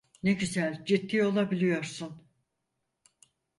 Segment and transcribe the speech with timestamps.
[0.23, 2.23] Ne güzel ciddi olabiliyorsun!